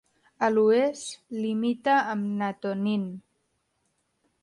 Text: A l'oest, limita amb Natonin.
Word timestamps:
A 0.45 0.47
l'oest, 0.53 1.11
limita 1.45 1.99
amb 2.15 2.35
Natonin. 2.43 3.09